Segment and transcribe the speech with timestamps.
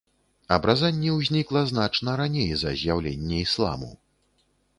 [0.55, 3.93] Абразанне ўзнікла значна раней за з'яўленне ісламу.